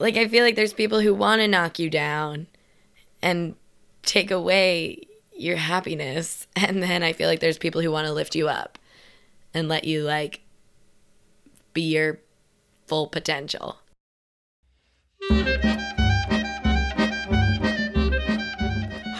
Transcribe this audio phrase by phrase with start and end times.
[0.00, 2.46] like I feel like there's people who want to knock you down
[3.22, 3.54] and
[4.02, 8.34] take away your happiness and then I feel like there's people who want to lift
[8.34, 8.78] you up
[9.52, 10.40] and let you like
[11.74, 12.18] be your
[12.86, 13.76] full potential.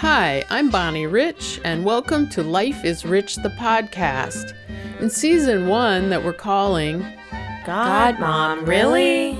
[0.02, 4.54] Hi, I'm Bonnie Rich, and welcome to Life is Rich, the podcast.
[4.98, 7.04] In season one, that we're calling
[7.64, 9.38] God, Mom, really?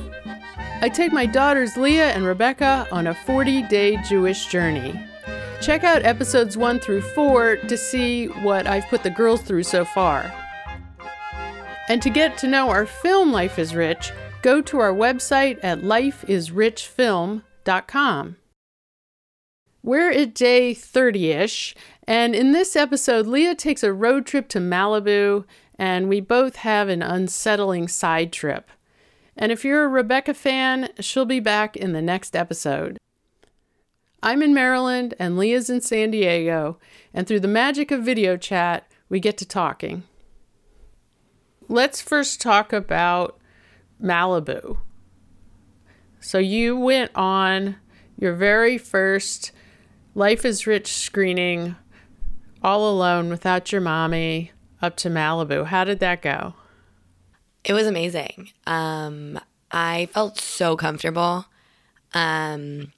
[0.83, 4.99] I take my daughters Leah and Rebecca on a 40 day Jewish journey.
[5.61, 9.85] Check out episodes 1 through 4 to see what I've put the girls through so
[9.85, 10.32] far.
[11.90, 15.81] And to get to know our film Life is Rich, go to our website at
[15.81, 18.37] lifeisrichfilm.com.
[19.82, 24.61] We're at day 30 ish, and in this episode, Leah takes a road trip to
[24.61, 25.45] Malibu,
[25.79, 28.71] and we both have an unsettling side trip.
[29.40, 32.98] And if you're a Rebecca fan, she'll be back in the next episode.
[34.22, 36.78] I'm in Maryland and Leah's in San Diego,
[37.15, 40.03] and through the magic of video chat, we get to talking.
[41.69, 43.41] Let's first talk about
[44.03, 44.77] Malibu.
[46.20, 47.77] So, you went on
[48.19, 49.53] your very first
[50.15, 51.77] Life is Rich screening
[52.62, 55.65] all alone without your mommy up to Malibu.
[55.65, 56.55] How did that go?
[57.64, 58.50] It was amazing.
[58.66, 59.39] Um,
[59.70, 61.47] I felt so comfortable.
[62.14, 62.92] Um,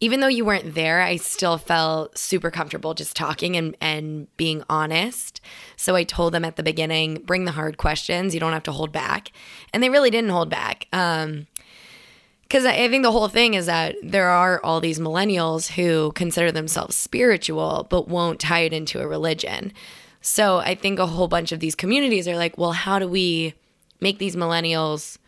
[0.00, 4.62] even though you weren't there, I still felt super comfortable just talking and, and being
[4.70, 5.40] honest.
[5.76, 8.32] So I told them at the beginning, bring the hard questions.
[8.32, 9.32] You don't have to hold back.
[9.72, 10.86] And they really didn't hold back.
[10.92, 11.46] Um,
[12.42, 16.50] because I think the whole thing is that there are all these millennials who consider
[16.50, 19.70] themselves spiritual but won't tie it into a religion.
[20.22, 23.52] So I think a whole bunch of these communities are like, well, how do we
[24.00, 25.18] make these millennials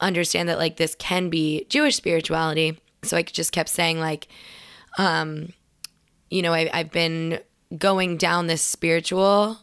[0.00, 2.78] understand that like this can be Jewish spirituality?
[3.02, 4.28] So I just kept saying like,
[4.98, 5.52] um,
[6.30, 7.40] you know, I, I've been
[7.76, 9.58] going down this spiritual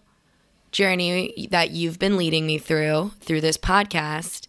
[0.72, 4.48] journey that you've been leading me through through this podcast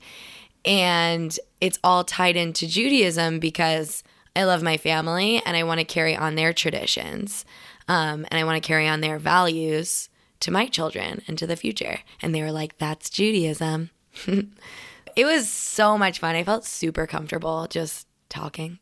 [0.65, 4.03] and it's all tied into Judaism because
[4.35, 7.45] I love my family and I want to carry on their traditions.
[7.87, 10.09] Um, and I want to carry on their values
[10.45, 12.01] to my children and to the future.
[12.21, 13.89] And they were like, that's Judaism.
[14.27, 16.37] it was so much fun.
[16.37, 18.79] I felt super comfortable just talking.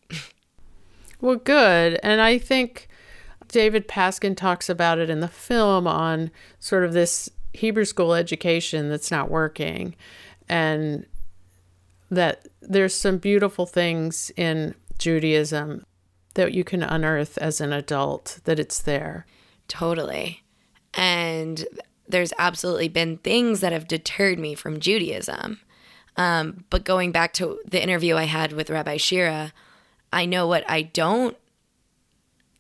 [1.21, 2.01] well, good.
[2.03, 2.89] And I think
[3.47, 8.89] David Paskin talks about it in the film on sort of this Hebrew school education
[8.89, 9.95] that's not working.
[10.49, 11.07] And
[12.11, 15.87] that there's some beautiful things in Judaism
[16.35, 19.27] that you can unearth as an adult, that it's there.
[19.69, 20.43] Totally.
[20.95, 21.67] And
[22.09, 25.61] there's absolutely been things that have deterred me from Judaism.
[26.17, 29.53] Um, but going back to the interview I had with Rabbi Shira,
[30.13, 31.37] I know what I don't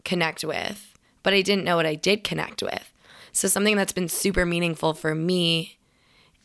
[0.04, 2.92] connect with, but I didn't know what I did connect with.
[3.32, 5.78] So, something that's been super meaningful for me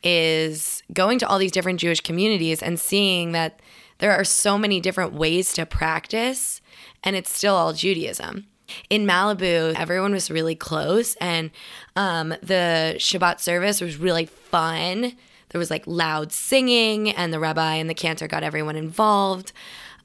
[0.03, 3.61] is going to all these different Jewish communities and seeing that
[3.99, 6.61] there are so many different ways to practice,
[7.03, 8.45] and it's still all Judaism.
[8.89, 11.51] In Malibu, everyone was really close, and
[11.95, 15.13] um, the Shabbat service was really fun.
[15.49, 19.53] There was like loud singing, and the rabbi and the cantor got everyone involved.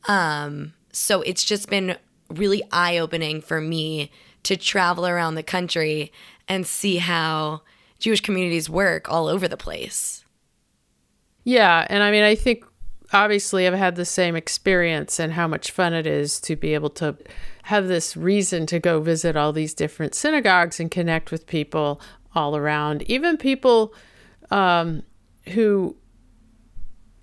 [0.09, 1.97] Um, so it's just been
[2.28, 4.11] really eye opening for me
[4.45, 6.12] to travel around the country
[6.49, 7.62] and see how
[7.99, 10.25] Jewish communities work all over the place.
[11.44, 12.65] Yeah, and I mean, I think
[13.12, 16.91] obviously I've had the same experience and how much fun it is to be able
[16.91, 17.17] to
[17.65, 22.00] have this reason to go visit all these different synagogues and connect with people
[22.34, 23.95] all around, even people
[24.50, 25.03] um,
[25.49, 25.97] who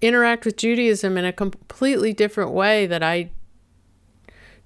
[0.01, 3.31] interact with Judaism in a completely different way that I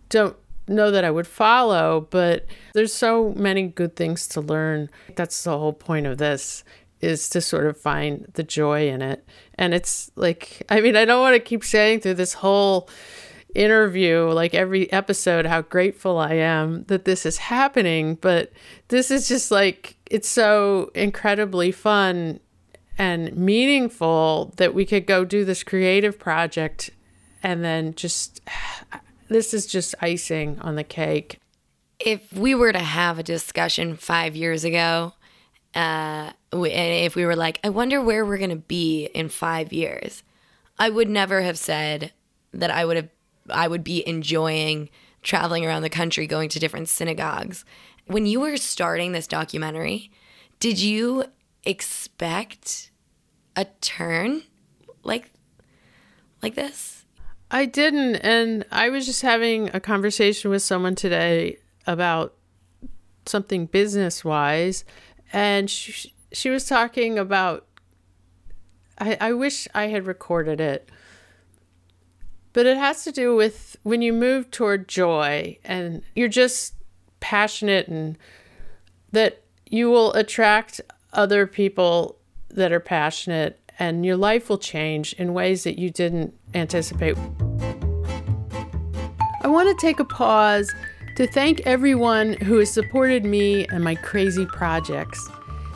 [0.09, 0.35] don't
[0.67, 4.89] know that I would follow, but there's so many good things to learn.
[5.15, 6.63] That's the whole point of this
[7.03, 9.25] is to sort of find the joy in it.
[9.55, 12.89] And it's like I mean, I don't want to keep saying through this whole
[13.55, 18.51] interview, like every episode, how grateful I am that this is happening, but
[18.87, 22.39] this is just like it's so incredibly fun
[22.97, 26.91] and meaningful that we could go do this creative project
[27.41, 28.41] and then just
[29.27, 31.39] this is just icing on the cake.
[31.99, 35.13] If we were to have a discussion five years ago,
[35.75, 36.65] uh, and
[37.05, 40.23] if we were like, I wonder where we're going to be in five years,
[40.77, 42.11] I would never have said
[42.53, 43.09] that I would have,
[43.49, 44.89] I would be enjoying
[45.23, 47.65] traveling around the country, going to different synagogues.
[48.05, 50.11] When you were starting this documentary,
[50.59, 51.25] did you
[51.63, 52.91] expect
[53.55, 54.43] a turn
[55.03, 55.31] like
[56.41, 57.05] like this?
[57.49, 58.15] I didn't.
[58.17, 62.33] And I was just having a conversation with someone today about
[63.25, 64.83] something business wise.
[65.33, 67.65] And she, she was talking about,
[68.99, 70.89] I, I wish I had recorded it,
[72.53, 76.75] but it has to do with when you move toward joy and you're just
[77.19, 78.17] passionate and
[79.11, 80.79] that you will attract
[81.13, 82.19] other people
[82.49, 87.17] that are passionate and your life will change in ways that you didn't anticipate.
[89.41, 90.71] I want to take a pause
[91.15, 95.29] to thank everyone who has supported me and my crazy projects.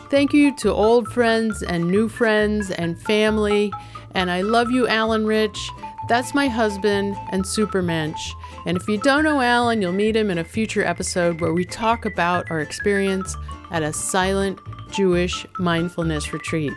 [0.10, 3.72] Thank you to old friends and new friends and family.
[4.16, 5.70] And I love you, Alan Rich.
[6.08, 8.32] That's my husband and Supermensch.
[8.66, 11.66] And if you don't know Alan, you'll meet him in a future episode where we
[11.66, 13.36] talk about our experience
[13.72, 14.60] at a silent
[14.92, 16.74] Jewish mindfulness retreat.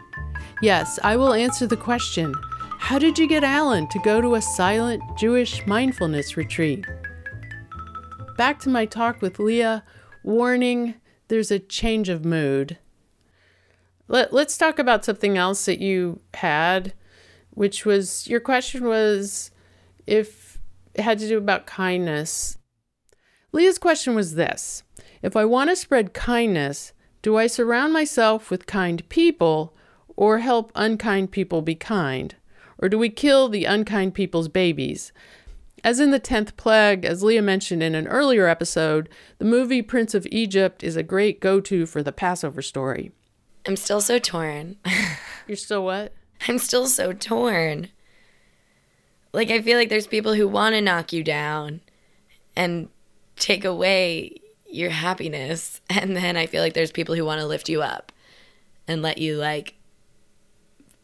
[0.60, 2.34] Yes, I will answer the question
[2.78, 6.84] How did you get Alan to go to a silent Jewish mindfulness retreat?
[8.40, 9.84] Back to my talk with Leah.
[10.22, 10.94] Warning
[11.28, 12.78] there's a change of mood.
[14.08, 16.94] Let, let's talk about something else that you had,
[17.50, 19.50] which was your question was
[20.06, 20.58] if
[20.94, 22.56] it had to do about kindness.
[23.52, 24.84] Leah's question was this
[25.20, 29.76] If I want to spread kindness, do I surround myself with kind people
[30.16, 32.36] or help unkind people be kind?
[32.78, 35.12] Or do we kill the unkind people's babies?
[35.82, 40.15] As in the 10th plague, as Leah mentioned in an earlier episode, the movie Prince
[40.15, 43.12] of Egypt is a great go to for the Passover story.
[43.67, 44.77] I'm still so torn.
[45.47, 46.12] You're still what?
[46.49, 47.88] I'm still so torn.
[49.32, 51.81] Like, I feel like there's people who want to knock you down
[52.56, 52.88] and
[53.37, 55.81] take away your happiness.
[55.91, 58.12] And then I feel like there's people who want to lift you up
[58.87, 59.75] and let you, like,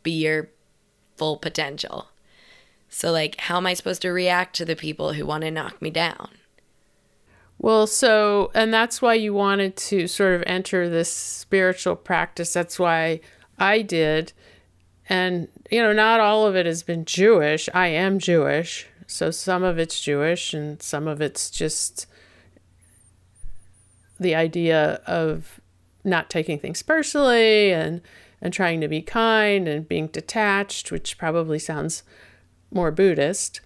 [0.03, 0.49] be your
[1.17, 2.09] full potential.
[2.89, 5.83] So, like, how am I supposed to react to the people who want to knock
[5.83, 6.31] me down?
[7.59, 12.53] Well, so, and that's why you wanted to sort of enter this spiritual practice.
[12.53, 13.21] That's why
[13.59, 14.33] I did.
[15.09, 17.69] And, you know, not all of it has been Jewish.
[17.73, 18.87] I am Jewish.
[19.07, 22.07] So some of it's Jewish and some of it's just
[24.19, 25.61] the idea of
[26.05, 28.01] not taking things personally and
[28.41, 32.03] and trying to be kind and being detached, which probably sounds
[32.71, 33.61] more Buddhist,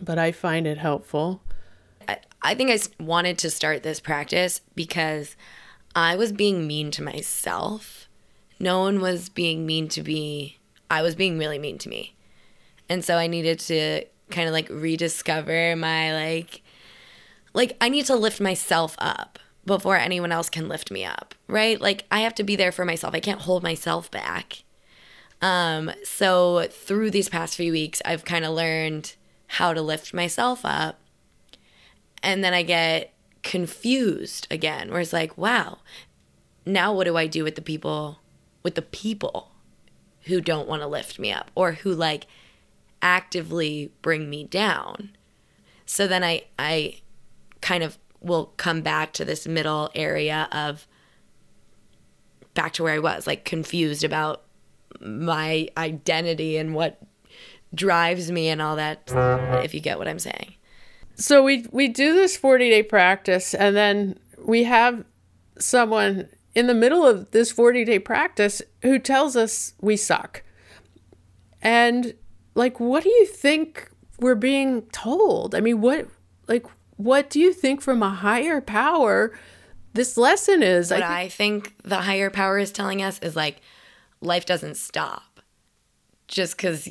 [0.00, 1.42] but I find it helpful.
[2.08, 5.36] I, I think I wanted to start this practice because
[5.94, 8.08] I was being mean to myself.
[8.58, 10.58] No one was being mean to me.
[10.90, 12.14] I was being really mean to me.
[12.88, 16.62] And so I needed to kind of like rediscover my like
[17.52, 21.80] like I need to lift myself up before anyone else can lift me up, right?
[21.80, 23.14] Like I have to be there for myself.
[23.14, 24.64] I can't hold myself back.
[25.44, 29.14] Um, so through these past few weeks, I've kind of learned
[29.46, 30.98] how to lift myself up.
[32.22, 33.12] And then I get
[33.42, 35.80] confused again, where it's like, wow,
[36.64, 38.20] now what do I do with the people,
[38.62, 39.50] with the people
[40.22, 42.26] who don't want to lift me up or who like
[43.02, 45.10] actively bring me down?
[45.84, 47.02] So then I, I
[47.60, 50.86] kind of will come back to this middle area of
[52.54, 54.43] back to where I was, like confused about
[55.00, 57.00] my identity and what
[57.74, 59.12] drives me and all that
[59.64, 60.54] if you get what I'm saying.
[61.16, 65.04] So we we do this 40-day practice and then we have
[65.58, 70.42] someone in the middle of this 40-day practice who tells us we suck.
[71.62, 72.14] And
[72.54, 75.54] like what do you think we're being told?
[75.54, 76.08] I mean, what
[76.48, 79.32] like what do you think from a higher power
[79.92, 80.90] this lesson is?
[80.90, 83.60] What I, th- I think the higher power is telling us is like
[84.20, 85.40] life doesn't stop
[86.28, 86.88] just because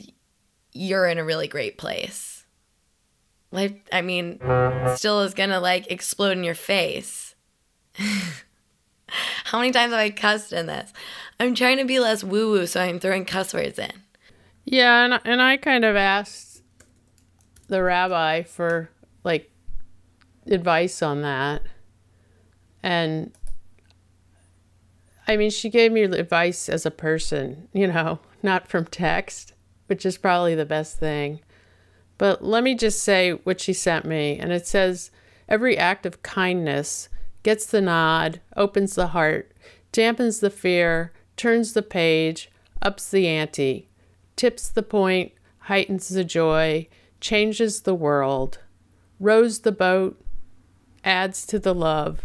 [0.71, 2.45] you're in a really great place.
[3.51, 4.39] Life, I mean,
[4.95, 7.35] still is gonna like explode in your face.
[9.45, 10.91] How many times have I cussed in this?
[11.39, 13.91] I'm trying to be less woo woo, so I'm throwing cuss words in.
[14.65, 16.63] Yeah, and, and I kind of asked
[17.67, 18.89] the rabbi for
[19.23, 19.51] like
[20.47, 21.61] advice on that.
[22.81, 23.31] And
[25.27, 29.53] I mean, she gave me advice as a person, you know, not from text,
[29.87, 31.39] which is probably the best thing.
[32.17, 34.37] But let me just say what she sent me.
[34.37, 35.11] And it says
[35.47, 37.09] every act of kindness
[37.41, 39.53] gets the nod, opens the heart,
[39.91, 42.51] dampens the fear, turns the page,
[42.81, 43.89] ups the ante,
[44.35, 46.87] tips the point, heightens the joy,
[47.19, 48.59] changes the world,
[49.19, 50.21] rows the boat,
[51.03, 52.21] adds to the love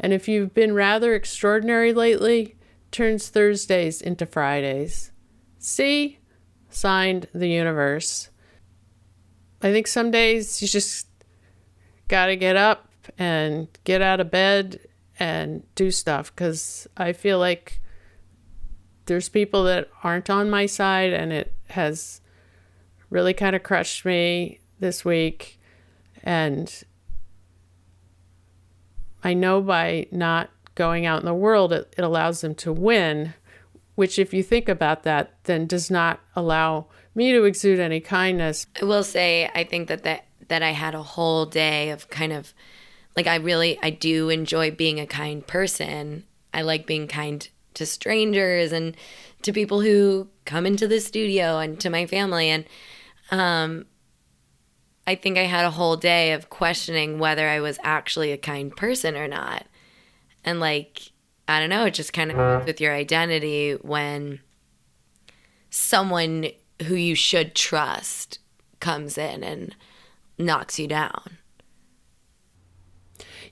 [0.00, 2.56] and if you've been rather extraordinary lately,
[2.90, 5.10] turns Thursdays into Fridays.
[5.58, 6.18] See?
[6.68, 8.30] Signed the universe.
[9.62, 11.06] I think some days you just
[12.08, 14.80] got to get up and get out of bed
[15.18, 17.80] and do stuff because I feel like
[19.06, 22.20] there's people that aren't on my side and it has
[23.10, 25.60] really kind of crushed me this week.
[26.22, 26.84] And
[29.24, 33.34] I know by not going out in the world, it, it allows them to win,
[33.94, 38.66] which, if you think about that, then does not allow me to exude any kindness.
[38.80, 42.32] I will say, I think that that, that I had a whole day of kind
[42.32, 42.52] of
[43.16, 46.24] like, I really, I do enjoy being a kind person.
[46.52, 48.96] I like being kind to strangers and
[49.42, 52.48] to people who come into the studio and to my family.
[52.48, 52.64] And
[53.30, 53.86] um,
[55.06, 58.74] I think I had a whole day of questioning whether I was actually a kind
[58.74, 59.66] person or not.
[60.44, 61.12] And like,
[61.46, 64.40] I don't know, it just kind of with your identity when
[65.70, 66.46] someone
[66.86, 68.38] who you should trust
[68.80, 69.76] comes in and
[70.38, 71.38] knocks you down.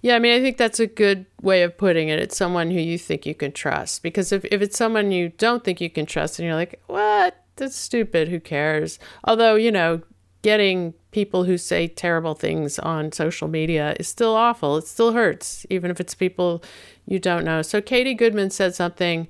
[0.01, 2.19] Yeah, I mean, I think that's a good way of putting it.
[2.19, 4.03] It's someone who you think you can trust.
[4.03, 7.45] Because if, if it's someone you don't think you can trust and you're like, what?
[7.55, 8.29] That's stupid.
[8.29, 8.99] Who cares?
[9.23, 10.03] Although, you know,
[10.43, 14.77] getting people who say terrible things on social media is still awful.
[14.79, 16.63] It still hurts, even if it's people
[17.07, 17.63] you don't know.
[17.63, 19.29] So, Katie Goodman said something.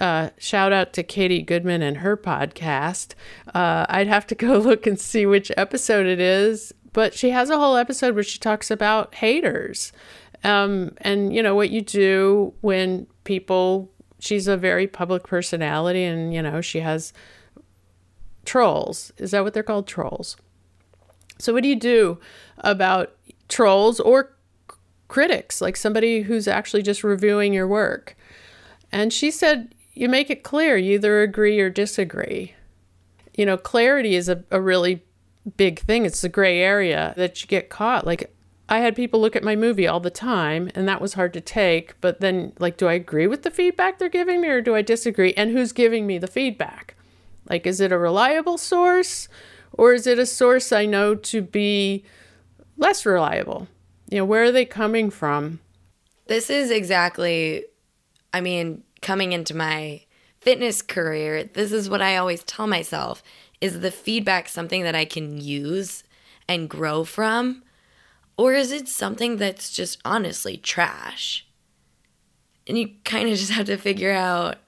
[0.00, 3.14] Uh, shout out to Katie Goodman and her podcast.
[3.54, 7.50] Uh, I'd have to go look and see which episode it is, but she has
[7.50, 9.92] a whole episode where she talks about haters
[10.44, 16.32] um, and, you know, what you do when people, she's a very public personality and,
[16.32, 17.12] you know, she has
[18.44, 19.12] trolls.
[19.18, 19.86] Is that what they're called?
[19.86, 20.36] Trolls.
[21.38, 22.18] So, what do you do
[22.58, 23.14] about
[23.48, 24.32] trolls or
[25.08, 28.16] critics, like somebody who's actually just reviewing your work?
[28.92, 32.54] And she said, you make it clear, you either agree or disagree.
[33.34, 35.02] You know, clarity is a, a really
[35.56, 36.04] big thing.
[36.04, 38.06] It's the gray area that you get caught.
[38.06, 38.32] Like,
[38.68, 41.40] I had people look at my movie all the time, and that was hard to
[41.40, 41.98] take.
[42.00, 44.82] But then, like, do I agree with the feedback they're giving me or do I
[44.82, 45.32] disagree?
[45.34, 46.94] And who's giving me the feedback?
[47.48, 49.28] Like, is it a reliable source
[49.76, 52.04] or is it a source I know to be
[52.76, 53.68] less reliable?
[54.10, 55.60] You know, where are they coming from?
[56.26, 57.64] This is exactly,
[58.32, 60.02] I mean, coming into my
[60.40, 63.22] fitness career, this is what I always tell myself
[63.60, 66.04] is the feedback something that I can use
[66.48, 67.62] and grow from?
[68.36, 71.46] Or is it something that's just honestly trash?
[72.66, 74.58] And you kind of just have to figure out,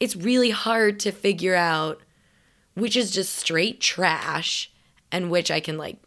[0.00, 2.00] it's really hard to figure out
[2.78, 4.70] which is just straight trash
[5.10, 5.98] and which I can like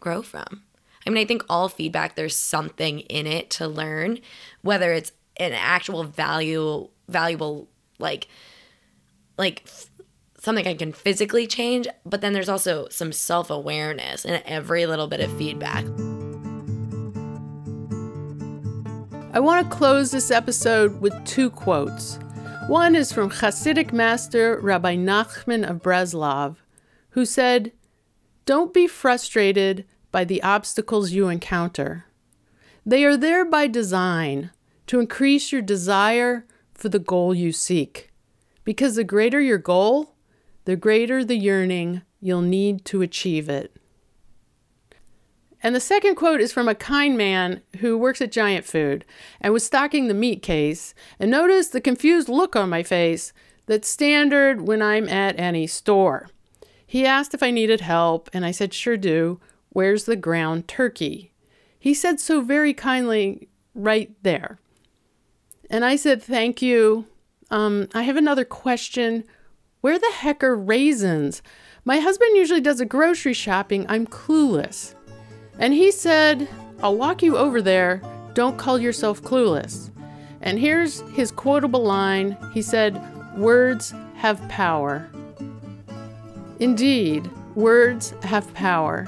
[0.00, 0.62] grow from.
[1.06, 4.18] I mean, I think all feedback, there's something in it to learn,
[4.62, 7.68] whether it's an actual value, valuable,
[7.98, 8.26] like,
[9.38, 9.68] like
[10.40, 15.06] something I can physically change, but then there's also some self awareness in every little
[15.06, 15.84] bit of feedback.
[19.32, 22.18] I want to close this episode with two quotes.
[22.68, 26.56] One is from Hasidic master Rabbi Nachman of Breslov,
[27.10, 27.70] who said,
[28.44, 32.06] Don't be frustrated by the obstacles you encounter.
[32.84, 34.50] They are there by design
[34.88, 36.44] to increase your desire
[36.74, 38.10] for the goal you seek.
[38.64, 40.16] Because the greater your goal,
[40.64, 43.75] the greater the yearning you'll need to achieve it.
[45.66, 49.04] And the second quote is from a kind man who works at Giant Food
[49.40, 53.32] and was stocking the meat case and noticed the confused look on my face
[53.66, 56.28] that's standard when I'm at any store.
[56.86, 59.40] He asked if I needed help, and I said, Sure do.
[59.70, 61.32] Where's the ground turkey?
[61.80, 64.60] He said so very kindly, Right there.
[65.68, 67.06] And I said, Thank you.
[67.50, 69.24] Um, I have another question.
[69.80, 71.42] Where the heck are raisins?
[71.84, 73.84] My husband usually does a grocery shopping.
[73.88, 74.95] I'm clueless.
[75.58, 76.48] And he said,
[76.82, 78.02] I'll walk you over there.
[78.34, 79.90] Don't call yourself clueless.
[80.42, 83.00] And here's his quotable line He said,
[83.36, 85.08] Words have power.
[86.58, 89.06] Indeed, words have power.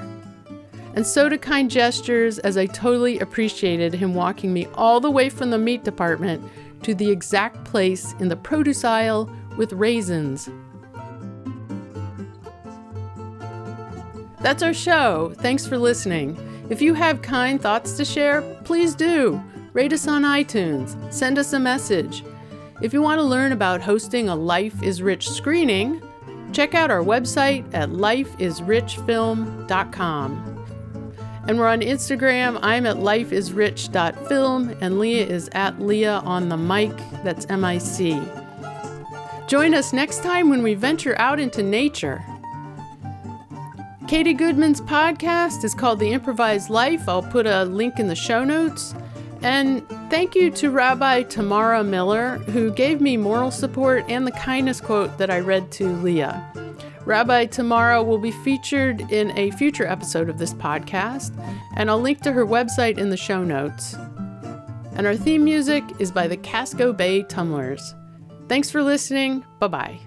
[0.95, 5.29] And so do kind gestures, as I totally appreciated him walking me all the way
[5.29, 6.43] from the meat department
[6.83, 10.49] to the exact place in the produce aisle with raisins.
[14.41, 15.33] That's our show.
[15.39, 16.37] Thanks for listening.
[16.69, 19.43] If you have kind thoughts to share, please do.
[19.73, 21.13] Rate us on iTunes.
[21.13, 22.23] Send us a message.
[22.81, 26.01] If you want to learn about hosting a Life is Rich screening,
[26.53, 30.55] check out our website at lifeisrichfilm.com.
[31.47, 32.59] And we're on Instagram.
[32.61, 36.95] I'm at lifeisrich.film, and Leah is at Leah on the mic.
[37.23, 38.21] That's M I C.
[39.47, 42.23] Join us next time when we venture out into nature.
[44.09, 47.07] Katie Goodman's podcast is called The Improvised Life.
[47.07, 48.95] I'll put a link in the show notes.
[49.43, 54.81] And thank you to Rabbi Tamara Miller, who gave me moral support and the kindness
[54.81, 56.43] quote that I read to Leah.
[57.05, 61.31] Rabbi Tamara will be featured in a future episode of this podcast,
[61.75, 63.93] and I'll link to her website in the show notes.
[64.93, 67.93] And our theme music is by the Casco Bay Tummlers.
[68.47, 69.45] Thanks for listening.
[69.59, 69.99] Bye bye.